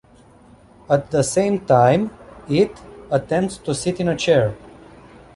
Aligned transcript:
At 0.89 1.11
the 1.11 1.21
same 1.23 1.59
time, 1.59 2.09
"it" 2.49 2.75
attempts 3.11 3.59
to 3.59 3.75
sit 3.75 3.99
in 3.99 4.07
a 4.07 4.17
chair. 4.17 4.55